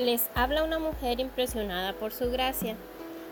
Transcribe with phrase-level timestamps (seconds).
[0.00, 2.74] Les habla una mujer impresionada por su gracia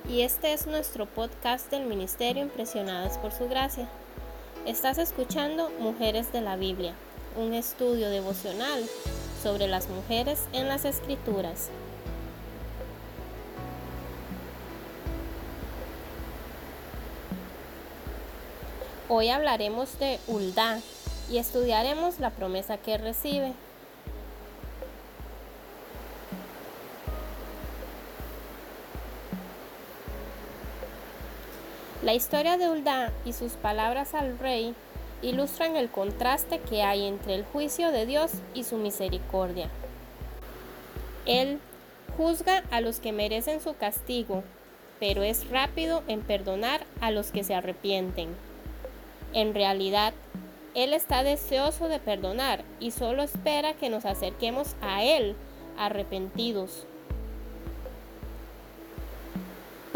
[0.06, 3.88] y este es nuestro podcast del Ministerio Impresionadas por su gracia.
[4.66, 6.92] Estás escuchando Mujeres de la Biblia,
[7.38, 8.84] un estudio devocional
[9.42, 11.70] sobre las mujeres en las escrituras.
[19.08, 20.80] Hoy hablaremos de Uldá
[21.30, 23.54] y estudiaremos la promesa que recibe.
[32.08, 34.74] La historia de Uldá y sus palabras al rey
[35.20, 39.68] ilustran el contraste que hay entre el juicio de Dios y su misericordia.
[41.26, 41.58] Él
[42.16, 44.42] juzga a los que merecen su castigo,
[44.98, 48.30] pero es rápido en perdonar a los que se arrepienten.
[49.34, 50.14] En realidad,
[50.74, 55.36] Él está deseoso de perdonar y solo espera que nos acerquemos a Él
[55.76, 56.86] arrepentidos.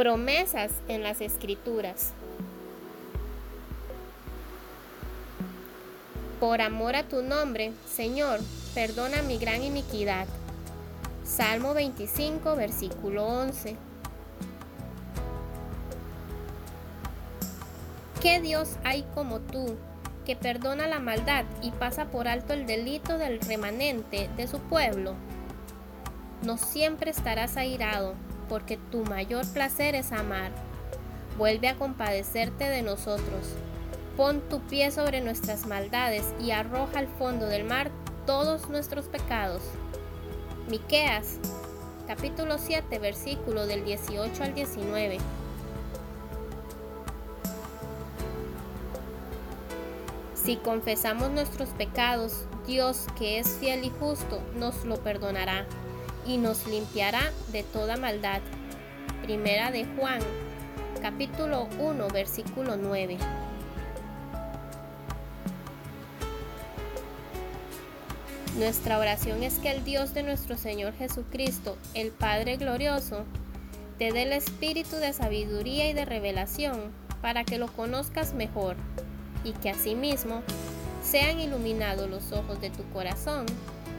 [0.02, 2.10] Promesas en las escrituras.
[6.40, 8.40] Por amor a tu nombre, Señor,
[8.74, 10.26] perdona mi gran iniquidad.
[11.22, 13.76] Salmo 25, versículo 11.
[18.20, 19.76] ¿Qué Dios hay como tú,
[20.26, 25.14] que perdona la maldad y pasa por alto el delito del remanente de su pueblo?
[26.42, 28.16] No siempre estarás airado,
[28.52, 30.50] porque tu mayor placer es amar.
[31.38, 33.46] Vuelve a compadecerte de nosotros.
[34.14, 37.90] Pon tu pie sobre nuestras maldades y arroja al fondo del mar
[38.26, 39.62] todos nuestros pecados.
[40.68, 41.38] Miqueas,
[42.06, 45.16] capítulo 7, versículo del 18 al 19.
[50.34, 55.64] Si confesamos nuestros pecados, Dios, que es fiel y justo, nos lo perdonará
[56.26, 58.40] y nos limpiará de toda maldad.
[59.22, 60.20] Primera de Juan,
[61.00, 63.18] capítulo 1, versículo 9.
[68.58, 73.24] Nuestra oración es que el Dios de nuestro Señor Jesucristo, el Padre glorioso,
[73.98, 76.92] te dé el espíritu de sabiduría y de revelación
[77.22, 78.76] para que lo conozcas mejor
[79.42, 80.42] y que asimismo
[81.02, 83.46] sean iluminados los ojos de tu corazón